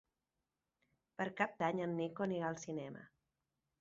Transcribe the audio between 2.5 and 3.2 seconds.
al cinema.